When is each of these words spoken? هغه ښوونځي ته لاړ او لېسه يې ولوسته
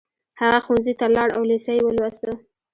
هغه 0.39 0.59
ښوونځي 0.65 0.93
ته 0.99 1.05
لاړ 1.15 1.29
او 1.37 1.41
لېسه 1.49 1.71
يې 1.77 1.81
ولوسته 1.85 2.31